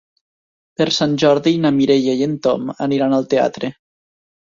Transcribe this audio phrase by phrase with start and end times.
[0.81, 3.71] Per Sant Jordi na Mireia i en Tom aniran al teatre.